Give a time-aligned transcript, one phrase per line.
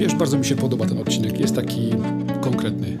[0.00, 1.40] Wiesz, bardzo mi się podoba ten odcinek.
[1.40, 1.90] Jest taki
[2.40, 2.98] konkretny.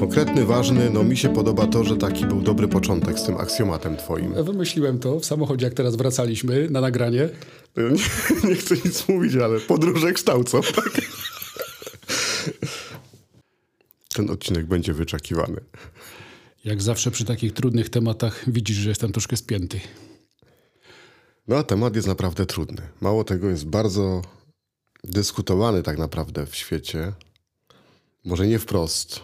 [0.00, 3.96] Konkretny, ważny, no mi się podoba to, że taki był dobry początek z tym aksjomatem
[3.96, 4.44] twoim.
[4.44, 7.28] Wymyśliłem to w samochodzie, jak teraz wracaliśmy na nagranie.
[7.76, 7.84] Nie,
[8.50, 11.00] nie chcę nic mówić, ale podróże kształcą, tak?
[14.14, 15.60] Ten odcinek będzie wyczekiwany.
[16.64, 19.80] Jak zawsze przy takich trudnych tematach widzisz, że jestem troszkę spięty.
[21.48, 22.82] No a temat jest naprawdę trudny.
[23.00, 24.22] Mało tego, jest bardzo
[25.04, 27.12] dyskutowany tak naprawdę w świecie.
[28.24, 29.20] Może nie wprost.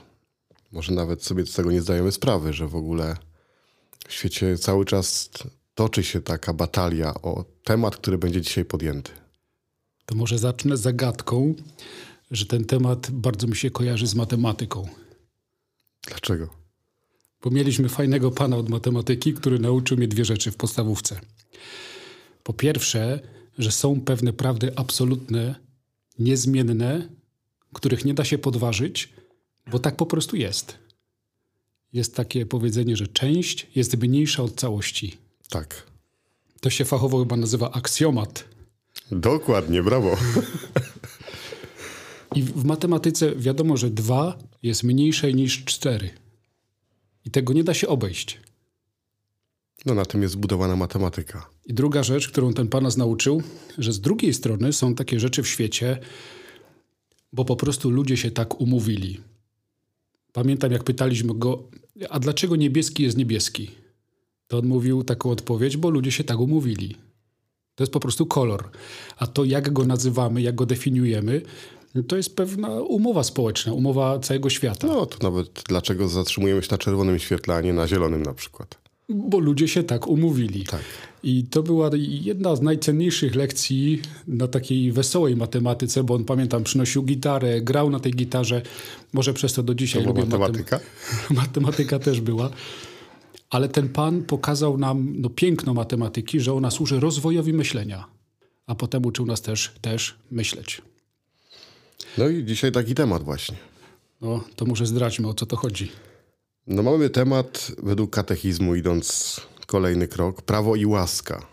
[0.73, 3.17] Może nawet sobie z tego nie zdajemy sprawy, że w ogóle
[4.09, 5.31] w świecie cały czas
[5.75, 9.13] toczy się taka batalia o temat, który będzie dzisiaj podjęty.
[10.07, 11.55] To może zacznę zagadką,
[12.31, 14.89] że ten temat bardzo mi się kojarzy z matematyką.
[16.09, 16.49] Dlaczego?
[17.43, 21.21] Bo mieliśmy fajnego pana od matematyki, który nauczył mnie dwie rzeczy w podstawówce.
[22.43, 23.21] Po pierwsze,
[23.59, 25.55] że są pewne prawdy absolutne,
[26.19, 27.09] niezmienne,
[27.73, 29.13] których nie da się podważyć,
[29.71, 30.79] bo tak po prostu jest.
[31.93, 35.17] Jest takie powiedzenie, że część jest mniejsza od całości.
[35.49, 35.87] Tak.
[36.61, 38.45] To się fachowo chyba nazywa aksjomat.
[39.11, 40.17] Dokładnie, brawo.
[42.35, 46.11] I w w matematyce wiadomo, że dwa jest mniejsze niż cztery.
[47.25, 48.41] I tego nie da się obejść.
[49.87, 51.51] No na tym jest zbudowana matematyka.
[51.67, 53.43] I druga rzecz, którą ten pan nas nauczył,
[53.79, 55.99] że z drugiej strony są takie rzeczy w świecie,
[57.33, 59.21] bo po prostu ludzie się tak umówili.
[60.33, 61.69] Pamiętam, jak pytaliśmy go,
[62.11, 63.71] a dlaczego niebieski jest niebieski?
[64.47, 66.97] To on mówił taką odpowiedź, bo ludzie się tak umówili.
[67.75, 68.71] To jest po prostu kolor.
[69.17, 71.43] A to, jak go nazywamy, jak go definiujemy,
[72.09, 74.87] to jest pewna umowa społeczna, umowa całego świata.
[74.87, 78.84] No to nawet dlaczego zatrzymujemy się na czerwonym świetle, a nie na zielonym na przykład.
[79.09, 80.65] Bo ludzie się tak umówili.
[80.65, 80.81] Tak.
[81.23, 87.03] I to była jedna z najcenniejszych lekcji na takiej wesołej matematyce, bo on pamiętam, przynosił
[87.03, 88.63] gitarę, grał na tej gitarze.
[89.13, 90.77] Może przez to do dzisiaj To lubię matematyka?
[90.79, 92.51] Matem- matematyka też była.
[93.51, 98.05] Ale ten pan pokazał nam no, piękno matematyki, że ona służy rozwojowi myślenia.
[98.67, 100.83] A potem uczył nas też, też myśleć.
[102.19, 103.57] No i dzisiaj taki temat właśnie.
[104.21, 105.93] No, to może zdradźmy, o co to chodzi.
[106.67, 111.47] No mamy temat według katechizmu, idąc kolejny krok, prawo i łaska.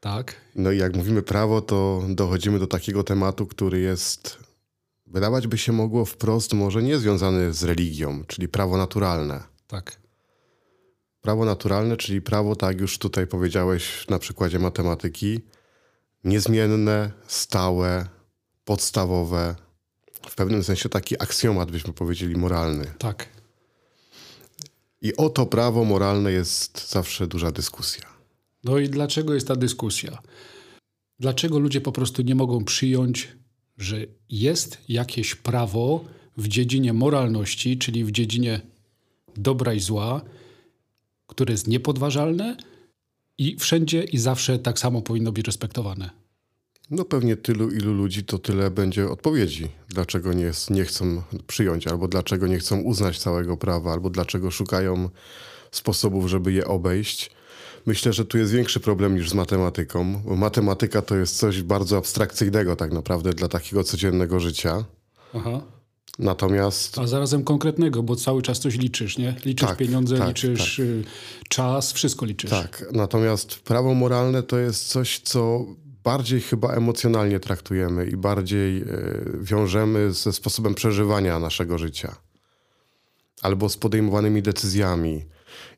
[0.00, 0.34] Tak?
[0.54, 4.38] No i jak mówimy prawo, to dochodzimy do takiego tematu, który jest,
[5.06, 9.42] wydawać by się mogło wprost, może nie związany z religią, czyli prawo naturalne.
[9.66, 9.96] Tak.
[11.20, 15.40] Prawo naturalne, czyli prawo, tak już tutaj powiedziałeś na przykładzie matematyki,
[16.24, 18.06] niezmienne, stałe,
[18.64, 19.54] podstawowe,
[20.28, 22.84] w pewnym sensie taki aksjomat, byśmy powiedzieli, moralny.
[22.98, 23.33] Tak.
[25.04, 28.04] I o to prawo moralne jest zawsze duża dyskusja.
[28.64, 30.18] No i dlaczego jest ta dyskusja?
[31.18, 33.28] Dlaczego ludzie po prostu nie mogą przyjąć,
[33.78, 36.04] że jest jakieś prawo
[36.36, 38.60] w dziedzinie moralności, czyli w dziedzinie
[39.36, 40.20] dobra i zła,
[41.26, 42.56] które jest niepodważalne
[43.38, 46.23] i wszędzie i zawsze tak samo powinno być respektowane?
[46.90, 49.68] No pewnie tylu, ilu ludzi, to tyle będzie odpowiedzi.
[49.88, 55.08] Dlaczego nie, nie chcą przyjąć, albo dlaczego nie chcą uznać całego prawa, albo dlaczego szukają
[55.70, 57.30] sposobów, żeby je obejść.
[57.86, 61.96] Myślę, że tu jest większy problem niż z matematyką, bo matematyka to jest coś bardzo
[61.96, 64.84] abstrakcyjnego tak naprawdę dla takiego codziennego życia.
[65.34, 65.60] Aha.
[66.18, 69.34] Natomiast A zarazem konkretnego, bo cały czas coś liczysz, nie?
[69.44, 71.04] Liczysz Tak, pieniądze, tak, liczysz y,
[71.48, 72.50] czas, wszystko liczysz.
[72.50, 75.66] tak, natomiast prawo moralne to jest coś, co
[76.04, 78.84] bardziej chyba emocjonalnie traktujemy i bardziej e,
[79.40, 82.16] wiążemy ze sposobem przeżywania naszego życia.
[83.42, 85.24] Albo z podejmowanymi decyzjami.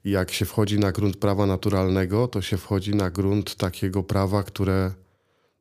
[0.04, 4.42] I jak się wchodzi na grunt prawa naturalnego, to się wchodzi na grunt takiego prawa,
[4.42, 4.92] które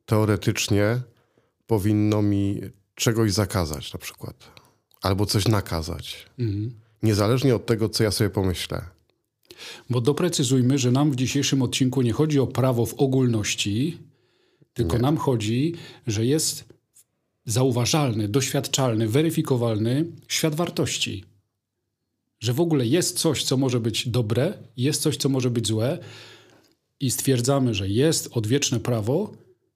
[0.06, 1.00] teoretycznie
[1.66, 2.60] powinno mi
[2.94, 4.50] czegoś zakazać na przykład.
[5.02, 6.26] Albo coś nakazać.
[7.02, 8.84] Niezależnie od tego, co ja sobie pomyślę.
[9.90, 13.98] Bo doprecyzujmy, że nam w dzisiejszym odcinku nie chodzi o prawo w ogólności,
[14.76, 15.74] tylko nam chodzi,
[16.06, 16.64] że jest
[17.46, 21.24] zauważalny, doświadczalny, weryfikowalny świat wartości.
[22.40, 25.98] Że w ogóle jest coś, co może być dobre, jest coś, co może być złe
[27.00, 29.32] i stwierdzamy, że jest odwieczne prawo,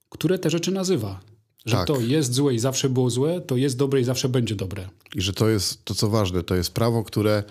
[0.09, 1.19] które te rzeczy nazywa.
[1.65, 1.87] Że Tak.
[1.87, 4.89] to jest złe i zawsze było złe, to jest dobre i zawsze będzie dobre.
[5.15, 7.43] I że to jest to, co ważne, to jest prawo, które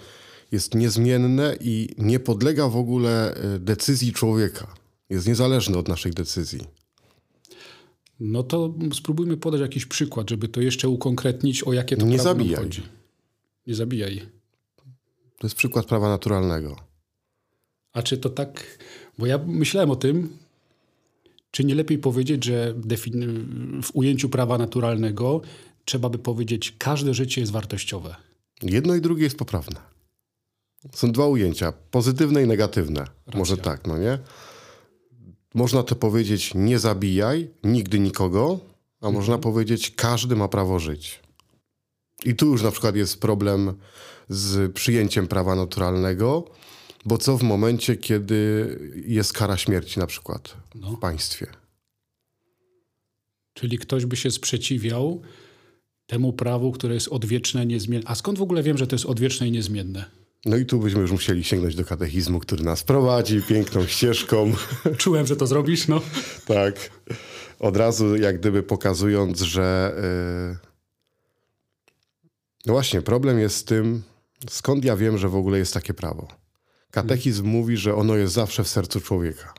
[0.53, 4.75] jest niezmienne i nie podlega w ogóle e, decyzji człowieka.
[5.11, 6.80] Jest niezależne od naszych decyzji.
[8.21, 12.31] No to spróbujmy podać jakiś przykład, żeby to jeszcze ukonkretnić, o jakie to Nie prawo
[12.31, 12.63] zabijaj.
[12.63, 12.83] chodzi.
[13.67, 14.23] Nie zabijaj.
[15.39, 16.77] To jest przykład prawa naturalnego.
[17.93, 18.79] A czy to tak...
[19.19, 20.37] Bo ja myślałem o tym,
[21.51, 22.75] Czy nie lepiej powiedzieć, że
[23.83, 25.41] w ujęciu prawa naturalnego
[25.85, 28.17] trzeba by powiedzieć, każde życie jest wartościowe?
[28.63, 29.81] Jedno i drugie jest poprawne.
[30.95, 33.01] Są dwa ujęcia, pozytywne i negatywne.
[33.01, 33.39] Racja.
[33.39, 34.19] Może tak, no nie?
[35.55, 38.61] Można to powiedzieć, nie zabijaj nigdy nikogo,
[39.01, 39.15] a mhm.
[39.15, 41.21] można powiedzieć, każdy ma prawo żyć.
[42.25, 43.73] I tu już na przykład jest problem
[44.29, 46.51] z przyjęciem prawa naturalnego,
[47.05, 50.91] bo co w momencie, kiedy jest kara śmierci na przykład no.
[50.91, 51.47] w państwie?
[53.55, 55.23] Czyli ktoś by się sprzeciwiał
[56.07, 58.09] temu prawu, które jest odwieczne, niezmienne.
[58.09, 60.20] A skąd w ogóle wiem, że to jest odwieczne i niezmienne?
[60.45, 64.53] No i tu byśmy już musieli sięgnąć do katechizmu, który nas prowadzi piękną ścieżką.
[64.99, 66.01] Czułem, że to zrobisz, no.
[66.47, 66.91] tak.
[67.59, 69.95] Od razu jak gdyby pokazując, że
[70.53, 70.57] yy...
[72.67, 74.03] no właśnie, problem jest z tym,
[74.51, 76.29] skąd ja wiem, że w ogóle jest takie prawo.
[76.91, 77.61] Katechizm hmm.
[77.61, 79.55] mówi, że ono jest zawsze w sercu człowieka.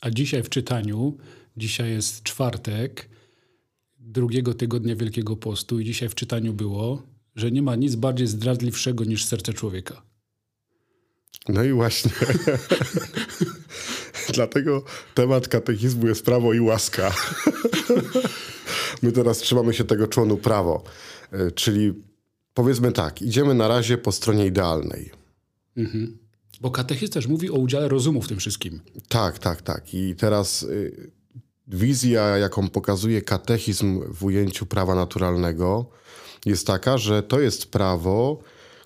[0.00, 1.16] A dzisiaj w czytaniu,
[1.56, 3.08] dzisiaj jest czwartek,
[3.98, 7.02] drugiego tygodnia Wielkiego Postu i dzisiaj w czytaniu było,
[7.36, 10.02] że nie ma nic bardziej zdradliwszego niż serce człowieka.
[11.48, 12.10] No i właśnie.
[14.34, 14.84] Dlatego
[15.14, 17.14] temat katechizmu jest prawo i łaska.
[19.02, 20.82] My teraz trzymamy się tego członu prawo.
[21.32, 21.92] E, czyli
[22.54, 25.10] powiedzmy tak, idziemy na razie po stronie idealnej.
[25.76, 26.18] Mhm.
[26.60, 28.80] Bo katechizm też mówi o udziale rozumu w tym wszystkim.
[29.08, 29.94] Tak, tak, tak.
[29.94, 31.10] I teraz y,
[31.66, 35.90] wizja, jaką pokazuje katechizm w ujęciu prawa naturalnego,
[36.46, 38.38] jest taka, że to jest prawo,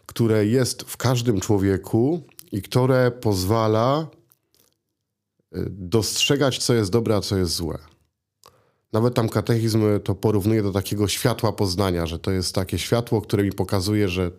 [0.07, 2.23] które jest w każdym człowieku
[2.53, 4.07] i które pozwala
[5.57, 7.79] y, dostrzegać, co jest dobre, a co jest złe.
[8.93, 13.43] Nawet tam katechizm to porównuje do takiego światła poznania, że to jest takie światło, które
[13.43, 14.31] mi pokazuje, że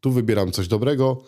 [0.00, 1.22] tu wybieram coś dobrego,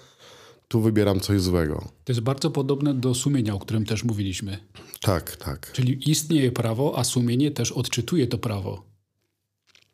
[0.69, 1.89] tu wybieram coś złego.
[2.05, 4.59] To jest bardzo podobne do sumienia, o którym też mówiliśmy.
[5.01, 5.73] Tak, tak.
[5.73, 8.96] Czyli istnieje prawo, a sumienie też odczytuje to prawo.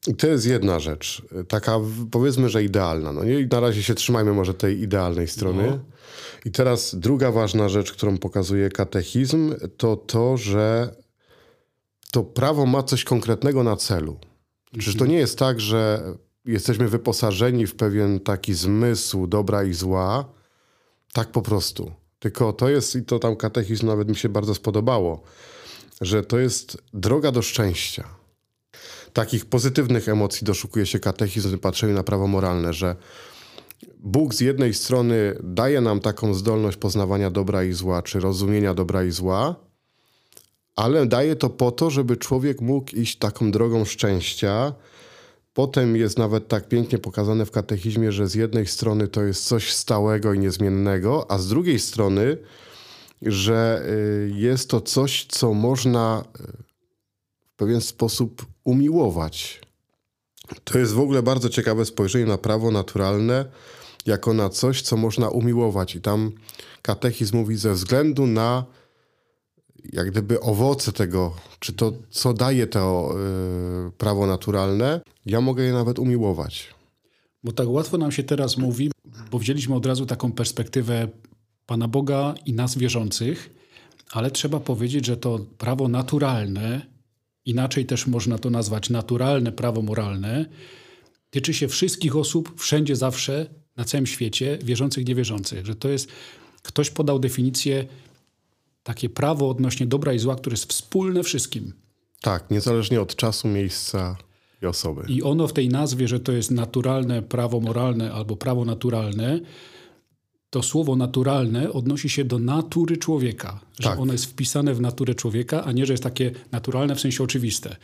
[0.07, 1.79] I to jest jedna rzecz, taka
[2.11, 3.13] powiedzmy, że idealna.
[3.13, 3.41] No nie?
[3.41, 5.67] I na razie się trzymajmy może tej idealnej strony.
[5.67, 5.79] No.
[6.45, 10.95] I teraz druga ważna rzecz, którą pokazuje katechizm, to to, że
[12.11, 14.13] to prawo ma coś konkretnego na celu.
[14.13, 14.83] Mhm.
[14.83, 16.03] Czyż to nie jest tak, że
[16.45, 20.25] jesteśmy wyposażeni w pewien taki zmysł dobra i zła,
[21.13, 21.93] tak po prostu.
[22.19, 25.23] Tylko to jest, i to tam katechizm nawet mi się bardzo spodobało,
[26.01, 28.22] że to jest droga do szczęścia
[29.13, 32.97] takich pozytywnych emocji doszukuje się katechizm w patrzeniu na prawo moralne, że
[33.99, 39.05] Bóg z jednej strony daje nam taką zdolność poznawania dobra i zła, czy rozumienia dobra
[39.05, 39.57] i zła,
[40.77, 44.75] ale daje to po to, żeby człowiek mógł iść taką drogą szczęścia.
[45.55, 49.73] Potem jest nawet tak pięknie pokazane w katechizmie, że z jednej strony to jest coś
[49.73, 52.39] stałego i niezmiennego, a z drugiej strony,
[53.23, 56.43] że y, jest to coś, co można y,
[57.53, 59.61] w pewien sposób umiłować.
[60.65, 63.45] To jest w ogóle bardzo ciekawe spojrzenie na prawo naturalne
[64.07, 65.95] jako na coś, co można umiłować.
[65.95, 66.33] I tam
[66.83, 68.65] katechizm mówi ze względu na
[69.93, 73.15] jak gdyby owoce tego, czy to, co daje to
[73.85, 76.75] yy, prawo naturalne, ja mogę je nawet umiłować.
[77.45, 78.91] Bo tak łatwo nam się teraz mówi,
[79.31, 81.09] bo wzięliśmy od razu taką perspektywę
[81.67, 83.51] Pana Boga i nas wierzących,
[84.13, 86.87] ale trzeba powiedzieć, że to prawo naturalne
[87.47, 90.47] inaczej też można to nazwać naturalne prawo moralne,
[91.31, 95.67] tyczy się wszystkich osób, wszędzie, zawsze, na całym świecie, wierzących, niewierzących.
[95.67, 96.09] Że to jest,
[96.63, 97.87] ktoś podał definicję,
[98.83, 101.73] takie prawo odnośnie dobra i zła, które jest wspólne wszystkim.
[102.21, 104.17] Tak, niezależnie od czasu, miejsca
[104.63, 105.05] i osoby.
[105.09, 109.41] I ono w tej nazwie, że to jest naturalne prawo moralne albo prawo naturalne,
[110.53, 113.61] to słowo naturalne odnosi się do natury człowieka.
[113.79, 113.99] Że tak.
[114.01, 117.77] ono jest wpisane w naturę człowieka, a nie, że jest takie naturalne w sensie oczywiste.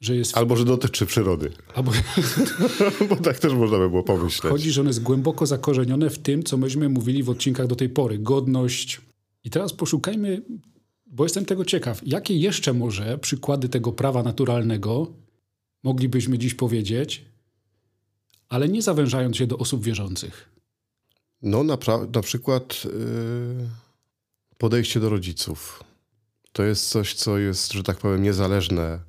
[0.00, 0.36] Że jest...
[0.36, 1.50] Albo, że dotyczy przyrody.
[1.74, 1.92] Albo...
[3.08, 4.52] Bo tak też można by było pomyśleć.
[4.52, 7.88] Chodzi, że ono jest głęboko zakorzenione w tym, co myśmy mówili w odcinkach do tej
[7.88, 8.18] pory.
[8.18, 9.00] Godność.
[9.44, 10.42] I teraz poszukajmy,
[11.06, 15.12] bo jestem tego ciekaw, jakie jeszcze może przykłady tego prawa naturalnego
[15.82, 17.24] moglibyśmy dziś powiedzieć,
[18.48, 20.57] ale nie zawężając się do osób wierzących.
[21.42, 21.78] No, na,
[22.14, 22.90] na przykład yy,
[24.58, 25.84] podejście do rodziców.
[26.52, 29.00] To jest coś, co jest, że tak powiem, niezależne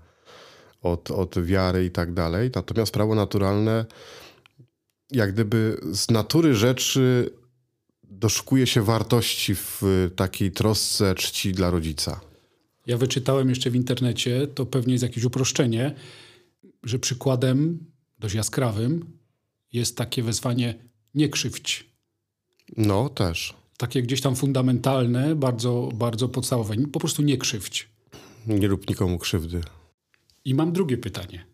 [0.81, 2.51] od, od wiary i tak dalej.
[2.55, 3.85] Natomiast prawo naturalne,
[5.11, 7.29] jak gdyby z natury rzeczy
[8.03, 9.81] doszukuje się wartości w
[10.15, 12.19] takiej trosce czci dla rodzica.
[12.87, 15.95] Ja wyczytałem jeszcze w internecie, to pewnie jest jakieś uproszczenie,
[16.83, 17.79] że przykładem
[18.19, 19.05] dość jaskrawym
[19.73, 20.75] jest takie wezwanie
[21.13, 21.88] nie krzywdź.
[22.77, 23.53] No, też.
[23.77, 26.75] Takie gdzieś tam fundamentalne, bardzo, bardzo podstawowe.
[26.91, 27.89] Po prostu nie krzywdź.
[28.47, 29.61] Nie rób nikomu krzywdy.
[30.45, 31.45] I mam drugie pytanie.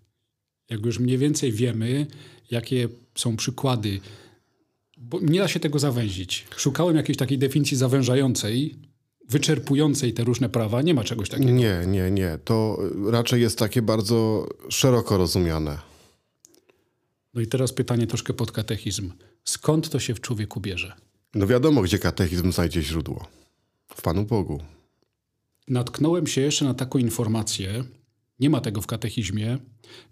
[0.70, 2.08] Jak już mniej więcej wiemy,
[2.52, 4.00] jakie są przykłady,
[4.98, 6.48] bo nie da się tego zawęzić.
[6.58, 8.76] Szukałem jakiejś takiej definicji zawężającej,
[9.30, 10.82] wyczerpującej te różne prawa.
[10.82, 11.52] Nie ma czegoś takiego.
[11.52, 12.38] Nie, nie, nie.
[12.46, 12.78] To
[13.12, 15.95] raczej jest takie bardzo szeroko rozumiane.
[17.36, 19.12] No i teraz pytanie troszkę pod katechizm.
[19.44, 20.94] Skąd to się w człowieku bierze?
[21.34, 23.28] No wiadomo, gdzie katechizm znajdzie źródło.
[23.96, 24.62] W Panu Bogu.
[25.68, 27.84] Natknąłem się jeszcze na taką informację,
[28.40, 29.58] nie ma tego w katechizmie,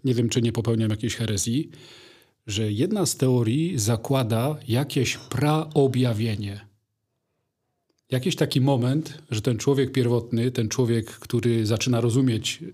[0.04, 1.70] nie wiem czy nie popełniam jakiejś herezji,
[2.46, 6.66] że jedna z teorii zakłada jakieś praobjawienie.
[8.10, 12.64] Jakiś taki moment, że ten człowiek pierwotny, ten człowiek, który zaczyna rozumieć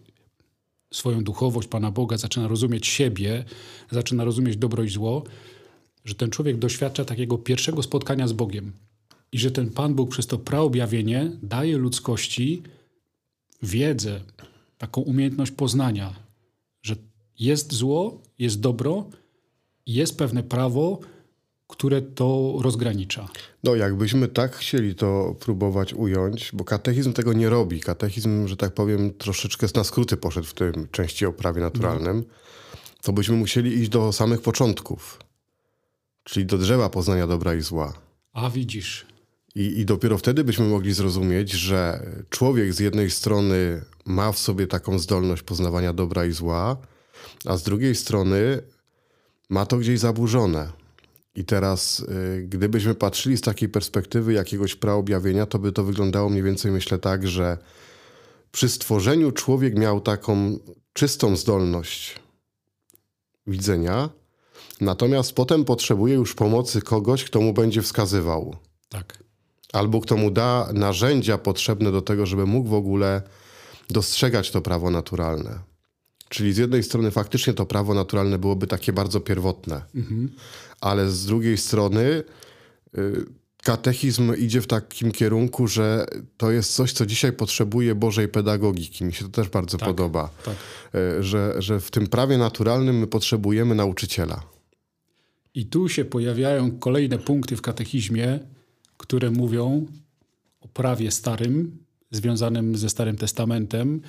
[0.93, 3.45] swoją duchowość Pana Boga, zaczyna rozumieć siebie,
[3.91, 5.25] zaczyna rozumieć dobro i zło,
[6.05, 8.73] że ten człowiek doświadcza takiego pierwszego spotkania z Bogiem.
[9.33, 12.63] I że ten Pan Bóg przez to praobjawienie daje ludzkości
[13.63, 14.21] wiedzę,
[14.79, 16.15] taką umiejętność poznania,
[16.83, 16.97] że
[17.39, 19.09] jest zło, jest dobro,
[19.87, 21.01] jest pewne prawo,
[21.81, 23.29] które to rozgranicza.
[23.65, 27.81] No, jakbyśmy tak chcieli to próbować ująć, bo katechizm tego nie robi.
[27.81, 32.35] Katechizm, że tak powiem, troszeczkę na skróty poszedł w tym części o prawie naturalnym, no.
[33.03, 35.19] to byśmy musieli iść do samych początków,
[36.25, 37.93] czyli do drzewa poznania dobra i zła.
[38.33, 39.07] A widzisz.
[39.55, 44.67] I, I dopiero wtedy byśmy mogli zrozumieć, że człowiek z jednej strony ma w sobie
[44.67, 46.77] taką zdolność poznawania dobra i zła,
[47.45, 48.63] a z drugiej strony
[49.49, 50.80] ma to gdzieś zaburzone.
[51.35, 56.43] I teraz, y, gdybyśmy patrzyli z takiej perspektywy jakiegoś praobjawienia, to by to wyglądało mniej
[56.43, 57.59] więcej, myślę, tak, że
[58.53, 60.59] przy stworzeniu człowiek miał taką
[60.93, 62.15] czystą zdolność
[63.47, 64.11] widzenia,
[64.81, 68.57] natomiast potem potrzebuje już pomocy kogoś, kto mu będzie wskazywał.
[68.89, 69.25] Tak.
[69.73, 73.23] Albo kto mu da narzędzia potrzebne do tego, żeby mógł w ogóle
[73.91, 75.59] dostrzegać to prawo naturalne.
[76.29, 80.31] Czyli z jednej strony faktycznie to prawo naturalne byłoby takie bardzo pierwotne, mhm.
[80.81, 82.25] Ale z drugiej strony
[82.99, 83.25] y,
[83.63, 86.07] katechizm idzie w takim kierunku, że
[86.37, 89.05] to jest coś, co dzisiaj potrzebuje Bożej pedagogiki.
[89.05, 90.55] Mi się to też bardzo tak, podoba, tak.
[90.95, 94.43] Y, że, że w tym prawie naturalnym my potrzebujemy nauczyciela.
[95.55, 98.39] I tu się pojawiają kolejne punkty w katechizmie,
[98.97, 99.87] które mówią
[100.61, 101.79] o prawie starym,
[102.11, 104.01] związanym ze Starym Testamentem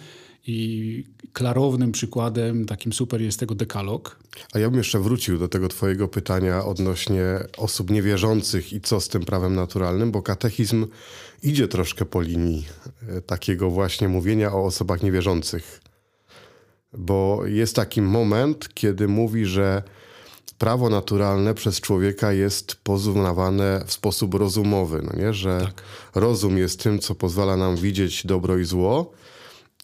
[0.47, 4.19] i klarownym przykładem, takim super jest tego dekalog.
[4.53, 7.23] A ja bym jeszcze wrócił do tego twojego pytania odnośnie
[7.57, 10.87] osób niewierzących i co z tym prawem naturalnym, bo katechizm
[11.43, 12.67] idzie troszkę po linii
[13.09, 15.81] e, takiego właśnie mówienia o osobach niewierzących.
[16.97, 19.83] Bo jest taki moment, kiedy mówi, że
[20.57, 25.33] prawo naturalne przez człowieka jest poznawane w sposób rozumowy, no nie?
[25.33, 25.83] że tak.
[26.15, 29.11] rozum jest tym, co pozwala nam widzieć dobro i zło,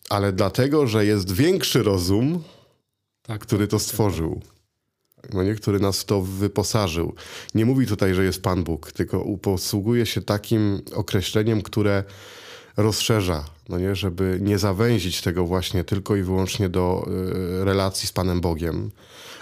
[0.10, 2.44] ale dlatego, że jest większy rozum,
[3.22, 3.90] tak, który to tak, tak.
[3.90, 4.42] stworzył.
[5.34, 7.16] No nie, który nas w to wyposażył.
[7.56, 12.04] Nie mówi tutaj, że jest Pan Bóg, tylko posługuje się takim określeniem, które
[12.78, 17.08] rozszerza, no nie, żeby nie zawęzić tego właśnie tylko i wyłącznie do
[17.62, 18.92] y, relacji z Panem Bogiem,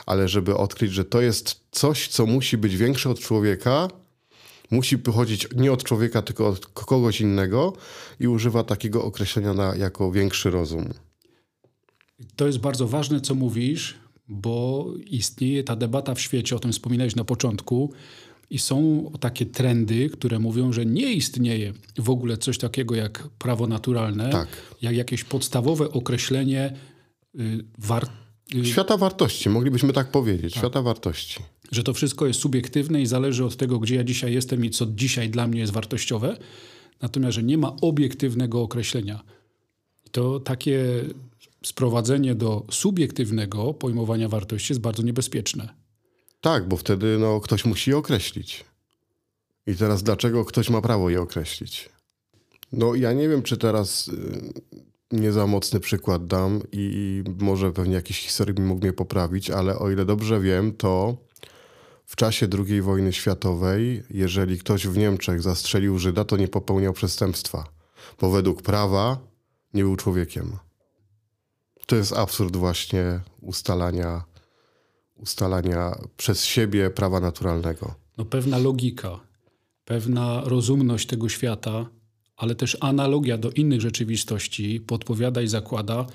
[0.05, 3.87] ale żeby odkryć, że to jest coś, co musi być większe od człowieka,
[4.71, 7.73] musi pochodzić nie od człowieka, tylko od kogoś innego
[8.19, 10.89] i używa takiego określenia na, jako większy rozum.
[12.35, 13.95] To jest bardzo ważne, co mówisz,
[14.27, 17.93] bo istnieje ta debata w świecie, o tym wspominałeś na początku,
[18.49, 23.67] i są takie trendy, które mówią, że nie istnieje w ogóle coś takiego jak prawo
[23.67, 24.47] naturalne, tak.
[24.81, 26.73] jak jakieś podstawowe określenie
[27.39, 28.07] y, war...
[28.55, 30.61] Y, świata wartości, moglibyśmy tak powiedzieć, tak.
[30.61, 31.39] świata wartości.
[31.71, 34.85] Że to wszystko jest subiektywne i zależy od tego, gdzie ja dzisiaj jestem i co
[34.85, 36.37] dzisiaj dla mnie jest wartościowe,
[37.01, 39.23] natomiast, że nie ma obiektywnego określenia.
[40.11, 40.85] To takie
[41.63, 45.73] sprowadzenie do subiektywnego pojmowania wartości jest bardzo niebezpieczne.
[46.41, 48.65] Tak, bo wtedy no, ktoś musi je określić.
[49.67, 51.89] I teraz dlaczego ktoś ma prawo je określić?
[52.71, 54.13] No ja nie wiem, czy teraz y,
[55.11, 59.91] nie za mocny przykład dam i może pewnie jakiś historyk mógł mnie poprawić, ale o
[59.91, 61.17] ile dobrze wiem, to
[62.05, 67.63] w czasie II wojny światowej, jeżeli ktoś w Niemczech zastrzelił Żyda, to nie popełniał przestępstwa,
[68.21, 69.17] bo według prawa
[69.73, 70.57] nie był człowiekiem.
[71.85, 74.23] To jest absurd właśnie ustalania
[75.15, 77.95] ustalania przez siebie prawa naturalnego.
[78.17, 79.19] No pewna logika,
[79.85, 81.89] pewna rozumność tego świata,
[82.37, 86.05] ale też analogia do innych rzeczywistości podpowiada i zakłada,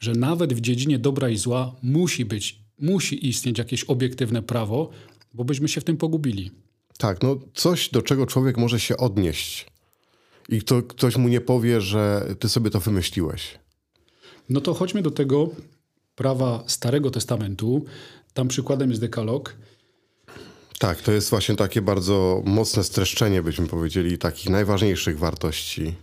[0.00, 4.90] że nawet w dziedzinie dobra i zła musi być, musi istnieć jakieś obiektywne prawo,
[5.34, 6.50] bo byśmy się w tym pogubili.
[6.98, 9.66] Tak, no coś, do czego człowiek może się odnieść.
[10.48, 13.58] I kto, ktoś mu nie powie, że ty sobie to wymyśliłeś.
[14.48, 15.50] No to chodźmy do tego
[16.16, 17.84] prawa Starego Testamentu.
[18.34, 19.56] Tam przykładem jest dekalog.
[20.78, 25.94] Tak, to jest właśnie takie bardzo mocne streszczenie, byśmy powiedzieli, takich najważniejszych wartości.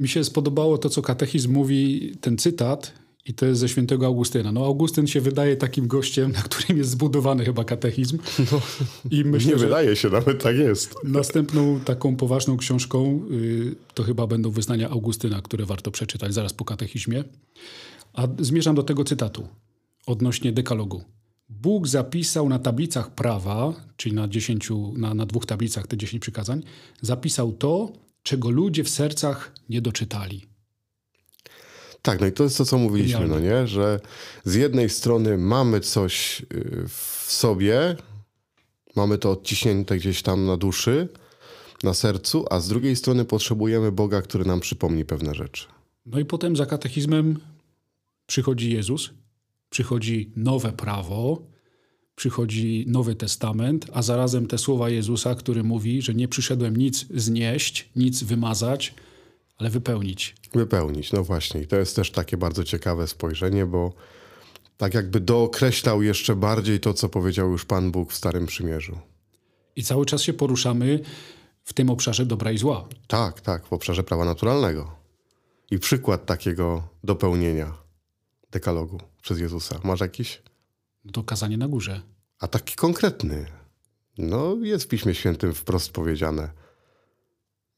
[0.00, 2.92] Mi się spodobało to, co katechizm mówi, ten cytat,
[3.28, 4.52] i to jest ze świętego Augustyna.
[4.52, 8.18] No Augustyn się wydaje takim gościem, na którym jest zbudowany chyba katechizm.
[8.52, 8.60] No,
[9.10, 10.94] I myślę, nie wydaje się, nawet tak jest.
[11.04, 16.64] Następną taką poważną książką y, to chyba będą wyznania Augustyna, które warto przeczytać zaraz po
[16.64, 17.24] katechizmie.
[18.12, 19.48] A zmierzam do tego cytatu
[20.06, 21.04] odnośnie dekalogu.
[21.48, 26.62] Bóg zapisał na tablicach prawa, czyli na, dziesięciu, na, na dwóch tablicach te dziesięć przykazań,
[27.00, 27.92] zapisał to,
[28.22, 30.47] czego ludzie w sercach nie doczytali.
[32.08, 33.66] Tak, no i to jest to, co mówiliśmy, no nie?
[33.66, 34.00] Że
[34.44, 37.96] z jednej strony mamy coś y, w sobie,
[38.96, 41.08] mamy to odciśnięte gdzieś tam na duszy,
[41.82, 45.66] na sercu, a z drugiej strony potrzebujemy Boga, który nam przypomni pewne rzeczy.
[46.06, 47.38] No i potem za katechizmem
[48.26, 49.10] przychodzi Jezus,
[49.70, 51.42] przychodzi nowe prawo,
[52.14, 57.88] przychodzi Nowy Testament, a zarazem te słowa Jezusa, który mówi, że nie przyszedłem nic znieść,
[57.96, 58.94] nic wymazać,
[59.58, 60.36] ale wypełnić.
[60.54, 61.60] Wypełnić, no właśnie.
[61.62, 63.92] I to jest też takie bardzo ciekawe spojrzenie, bo
[64.76, 68.98] tak jakby dookreślał jeszcze bardziej to, co powiedział już Pan Bóg w Starym Przymierzu.
[69.76, 71.00] I cały czas się poruszamy
[71.64, 72.88] w tym obszarze dobra i zła.
[73.06, 74.90] Tak, tak, w obszarze prawa naturalnego.
[75.70, 77.74] I przykład takiego dopełnienia
[78.50, 79.80] dekalogu przez Jezusa.
[79.84, 80.42] Masz jakiś?
[81.12, 82.00] To kazanie na górze.
[82.40, 83.46] A taki konkretny.
[84.18, 86.50] No, jest w Piśmie Świętym wprost powiedziane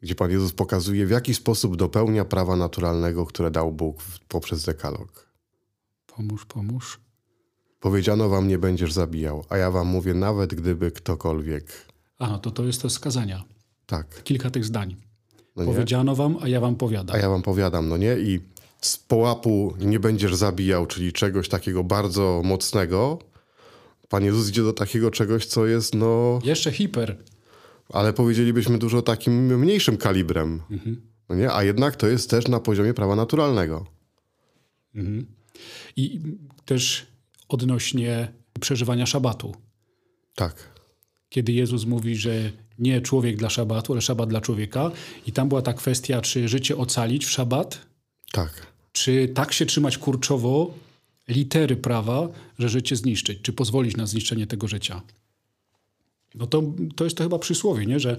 [0.03, 5.27] gdzie Pan Jezus pokazuje, w jaki sposób dopełnia prawa naturalnego, które dał Bóg poprzez dekalog.
[6.07, 7.01] Pomóż, pomóż.
[7.81, 11.67] Powiedziano wam, nie będziesz zabijał, a ja wam mówię, nawet gdyby ktokolwiek.
[12.19, 13.45] A, to to jest to skazania.
[13.87, 14.23] Tak.
[14.25, 14.97] Kilka tych zdań.
[15.57, 17.17] No Powiedziano wam, a ja wam powiadam.
[17.17, 18.19] A ja wam powiadam, no nie?
[18.19, 18.41] I
[18.81, 23.19] z połapu nie będziesz zabijał, czyli czegoś takiego bardzo mocnego,
[24.09, 26.39] Pan Jezus idzie do takiego czegoś, co jest, no...
[26.45, 27.17] Jeszcze hiper
[27.93, 30.63] ale powiedzielibyśmy dużo takim mniejszym kalibrem.
[30.71, 31.03] Mhm.
[31.29, 31.53] No nie?
[31.53, 33.87] A jednak to jest też na poziomie prawa naturalnego.
[34.95, 35.27] Mhm.
[35.97, 36.21] I
[36.65, 37.07] też
[37.49, 39.55] odnośnie przeżywania szabatu.
[40.35, 40.81] Tak.
[41.29, 44.91] Kiedy Jezus mówi, że nie człowiek dla szabatu, ale szabat dla człowieka.
[45.27, 47.87] I tam była ta kwestia, czy życie ocalić w szabat?
[48.33, 48.67] Tak.
[48.93, 50.75] Czy tak się trzymać kurczowo
[51.29, 53.39] litery prawa, że życie zniszczyć?
[53.43, 55.03] Czy pozwolić na zniszczenie tego życia?
[56.35, 56.63] No to,
[56.97, 58.01] to jest to chyba przysłowie, nie?
[58.01, 58.17] że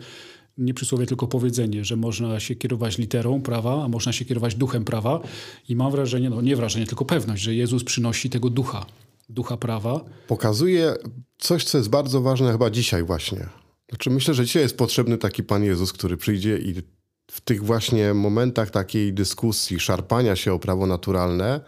[0.58, 4.86] nie przysłowie, tylko powiedzenie, że można się kierować literą prawa, a można się kierować duchem
[4.86, 5.22] prawa.
[5.70, 8.86] I mam wrażenie, no nie wrażenie, tylko pewność, że Jezus przynosi tego ducha,
[9.30, 10.02] ducha prawa.
[10.28, 10.96] Pokazuje
[11.38, 13.50] coś, co jest bardzo ważne chyba dzisiaj właśnie.
[13.90, 16.74] Znaczy myślę, że dzisiaj jest potrzebny taki Pan Jezus, który przyjdzie i
[17.32, 21.62] w tych właśnie momentach takiej dyskusji, szarpania się o prawo naturalne,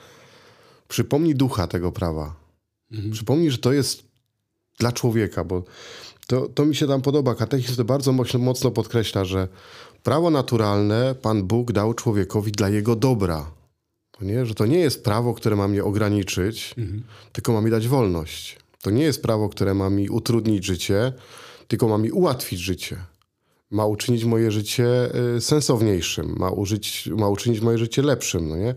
[0.88, 2.36] przypomni ducha tego prawa.
[2.92, 3.12] Mhm.
[3.12, 4.04] Przypomni, że to jest
[4.80, 5.64] dla człowieka, bo
[6.28, 7.36] to, to mi się tam podoba.
[7.36, 9.48] Katechizm to bardzo mocno podkreśla, że
[10.04, 13.52] prawo naturalne Pan Bóg dał człowiekowi dla jego dobra.
[14.22, 17.04] Nie, że to nie jest prawo, które ma mnie ograniczyć, mhm.
[17.32, 18.58] tylko ma mi dać wolność.
[18.82, 21.14] To nie jest prawo, które ma mi utrudnić życie,
[21.68, 22.98] tylko ma mi ułatwić życie.
[23.72, 24.86] Ma uczynić moje życie
[25.36, 28.76] y, sensowniejszym, ma, użyć, ma uczynić moje życie lepszym, no nie?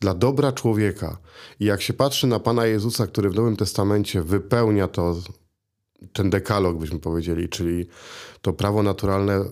[0.00, 1.18] Dla dobra człowieka.
[1.60, 5.16] I jak się patrzy na Pana Jezusa, który w Nowym Testamencie wypełnia to
[6.12, 7.86] ten dekalog, byśmy powiedzieli, czyli
[8.42, 9.44] to prawo naturalne,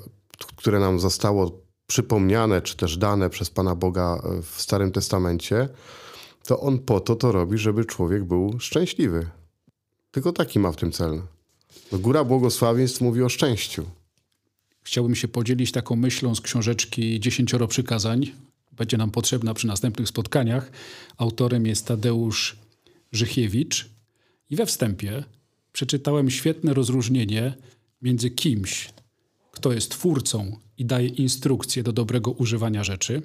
[0.57, 5.69] które nam zostało przypomniane, czy też dane przez Pana Boga w Starym Testamencie,
[6.47, 9.27] to on po to to robi, żeby człowiek był szczęśliwy.
[10.11, 11.23] Tylko taki ma w tym cel.
[11.93, 13.85] No, Góra błogosławieństw mówi o szczęściu.
[14.83, 18.33] Chciałbym się podzielić taką myślą z książeczki Dziesięcioro Przykazań.
[18.73, 20.71] Będzie nam potrzebna przy następnych spotkaniach.
[21.17, 22.57] Autorem jest Tadeusz
[23.13, 23.91] Żychiewicz.
[24.51, 25.25] I we wstępie
[25.77, 27.55] przeczytałem świetne rozróżnienie
[28.03, 28.95] między kimś,
[29.51, 33.23] kto jest twórcą i daje instrukcje do dobrego używania rzeczy,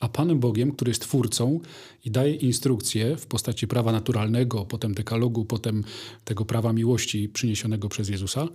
[0.00, 1.60] a Panem Bogiem, który jest twórcą
[2.04, 5.84] i daje instrukcje w postaci prawa naturalnego, potem dekalogu, potem
[6.24, 8.48] tego prawa miłości przyniesionego przez Jezusa,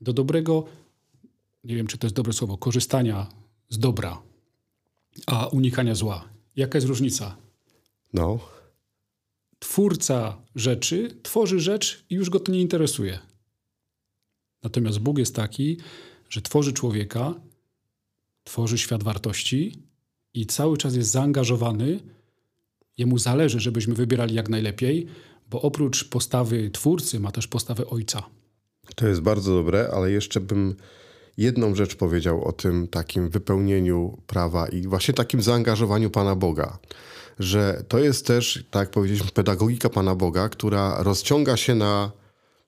[0.00, 0.64] do dobrego,
[1.64, 3.26] nie wiem czy to jest dobre słowo, korzystania
[3.68, 4.22] z dobra,
[5.26, 6.28] a unikania zła.
[6.56, 7.36] Jaka jest różnica?
[8.12, 8.55] No
[9.58, 13.18] twórca rzeczy tworzy rzecz i już go to nie interesuje.
[14.62, 15.78] Natomiast Bóg jest taki,
[16.28, 17.34] że tworzy człowieka,
[18.44, 19.82] tworzy świat wartości
[20.34, 22.00] i cały czas jest zaangażowany.
[22.98, 25.06] Jemu zależy, żebyśmy wybierali jak najlepiej,
[25.50, 28.22] bo oprócz postawy twórcy ma też postawę ojca.
[28.94, 30.76] To jest bardzo dobre, ale jeszcze bym
[31.36, 36.78] jedną rzecz powiedział o tym takim wypełnieniu prawa i właśnie takim zaangażowaniu Pana Boga
[37.38, 42.12] że to jest też, tak powiedzieliśmy, pedagogika Pana Boga, która rozciąga się na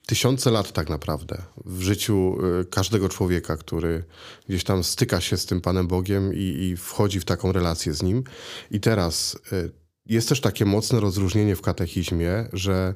[0.06, 4.04] tysiące lat tak naprawdę w życiu y, każdego człowieka, który
[4.48, 8.02] gdzieś tam styka się z tym Panem Bogiem i, i wchodzi w taką relację z
[8.02, 8.24] Nim.
[8.70, 9.72] I teraz y,
[10.06, 12.94] jest też takie mocne rozróżnienie w katechizmie, że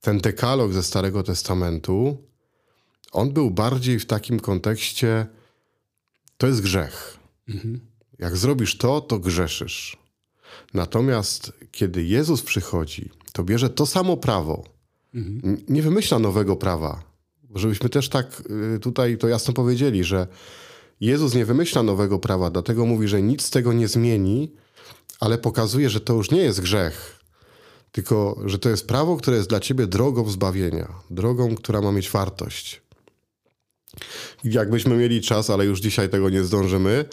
[0.00, 2.16] ten dekalog ze Starego Testamentu,
[3.12, 5.26] on był bardziej w takim kontekście,
[6.38, 7.18] to jest grzech.
[7.48, 7.80] Mhm.
[8.18, 10.05] Jak zrobisz to, to grzeszysz.
[10.74, 14.64] Natomiast kiedy Jezus przychodzi, to bierze to samo prawo,
[15.14, 15.64] mhm.
[15.68, 17.02] nie wymyśla nowego prawa.
[17.54, 18.42] Żebyśmy też tak
[18.76, 20.26] y, tutaj to jasno powiedzieli, że
[21.00, 24.52] Jezus nie wymyśla nowego prawa, dlatego mówi, że nic z tego nie zmieni,
[25.20, 27.20] ale pokazuje, że to już nie jest grzech,
[27.92, 32.10] tylko że to jest prawo, które jest dla ciebie drogą zbawienia, drogą, która ma mieć
[32.10, 32.82] wartość.
[34.44, 37.04] Jakbyśmy mieli czas, ale już dzisiaj tego nie zdążymy,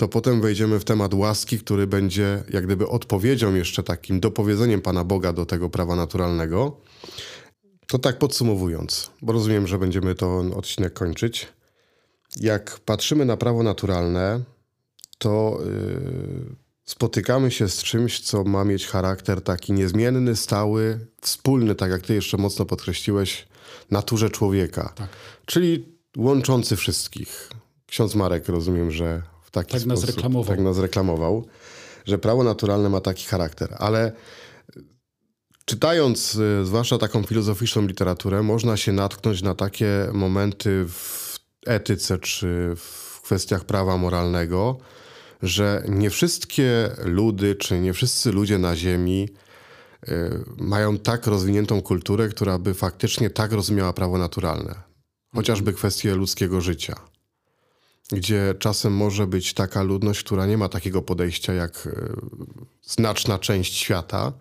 [0.00, 5.04] to potem wejdziemy w temat łaski, który będzie jak gdyby odpowiedzią jeszcze takim dopowiedzeniem Pana
[5.04, 6.76] Boga do tego prawa naturalnego.
[7.86, 11.48] To tak podsumowując, bo rozumiem, że będziemy ten odcinek kończyć.
[12.36, 14.42] Jak patrzymy na prawo naturalne,
[15.18, 21.90] to yy, spotykamy się z czymś, co ma mieć charakter taki niezmienny, stały, wspólny, tak
[21.90, 23.48] jak ty jeszcze mocno podkreśliłeś,
[23.90, 24.92] naturze człowieka.
[24.96, 25.08] Tak.
[25.46, 27.50] Czyli łączący wszystkich.
[27.86, 30.56] Ksiądz Marek rozumiem, że w taki tak sposób nas reklamował.
[30.56, 31.46] tak nas reklamował,
[32.04, 34.12] że prawo naturalne ma taki charakter, ale
[35.64, 42.72] czytając y, zwłaszcza taką filozoficzną literaturę, można się natknąć na takie momenty w etyce czy
[42.76, 44.78] w kwestiach prawa moralnego,
[45.42, 49.28] że nie wszystkie ludy, czy nie wszyscy ludzie na Ziemi
[50.08, 54.74] y, mają tak rozwiniętą kulturę, która by faktycznie tak rozumiała prawo naturalne.
[55.34, 57.10] Chociażby kwestie ludzkiego życia.
[58.12, 62.16] Gdzie czasem może być taka ludność, która nie ma takiego podejścia jak y,
[62.82, 64.32] znaczna część świata,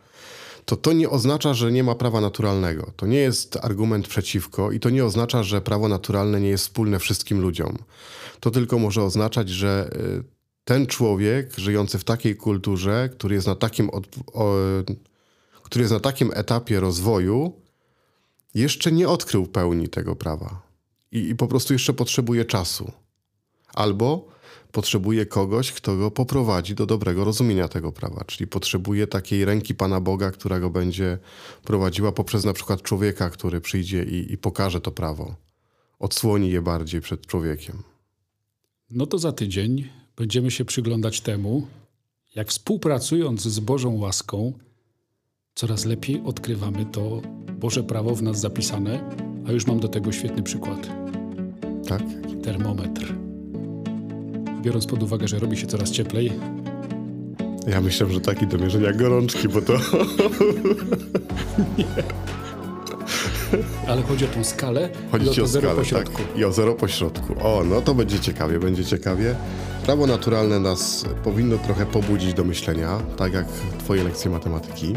[0.65, 2.91] to to nie oznacza, że nie ma prawa naturalnego.
[2.95, 6.99] To nie jest argument przeciwko i to nie oznacza, że prawo naturalne nie jest wspólne
[6.99, 7.77] wszystkim ludziom.
[8.39, 10.23] To tylko może oznaczać, że y,
[10.63, 14.55] ten człowiek żyjący w takiej kulturze, który jest na takim, od, o,
[15.63, 17.53] który jest na takim etapie rozwoju,
[18.53, 20.61] jeszcze nie odkrył pełni tego prawa.
[21.11, 22.91] I, I, po prostu jeszcze potrzebuje czasu.
[23.73, 24.27] Albo
[24.71, 28.23] potrzebuje kogoś, kto go poprowadzi do dobrego rozumienia tego prawa.
[28.23, 31.17] Czyli potrzebuje takiej ręki Pana Boga, która go będzie
[31.63, 35.35] prowadziła poprzez na przykład człowieka, który przyjdzie i, i pokaże to prawo.
[35.99, 37.83] Odsłoni je bardziej przed człowiekiem.
[38.91, 41.67] No to za tydzień będziemy się przyglądać temu,
[42.35, 44.53] jak współpracując z Bożą łaską,
[45.55, 47.21] coraz lepiej odkrywamy to
[47.59, 49.15] Boże prawo w nas zapisane,
[49.47, 50.89] a już mam do tego świetny przykład.
[51.87, 52.03] Tak?
[52.43, 53.28] Termometr.
[54.61, 56.31] Biorąc pod uwagę, że robi się coraz cieplej.
[57.67, 59.73] Ja myślę, że taki do mierzenia gorączki, bo to.
[61.77, 61.85] Nie.
[63.87, 66.17] Ale chodzi o tą skalę chodzi i o, o zero skalę, pośrodku.
[66.17, 66.37] Tak.
[66.37, 67.35] I o zero pośrodku.
[67.41, 69.35] O, no to będzie ciekawie, będzie ciekawie.
[69.85, 73.45] Prawo naturalne nas powinno trochę pobudzić do myślenia, tak jak
[73.79, 74.93] twoje lekcje matematyki,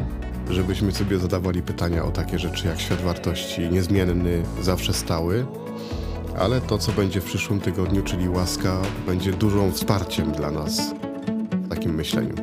[0.50, 5.46] żebyśmy sobie zadawali pytania o takie rzeczy jak świat wartości niezmienny, zawsze stały,
[6.38, 10.94] ale to, co będzie w przyszłym tygodniu, czyli łaska, będzie dużą wsparciem dla nas
[11.52, 12.34] w takim myśleniu.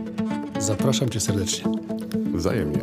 [0.60, 1.72] Zapraszam cię serdecznie.
[2.34, 2.80] Wzajemnie.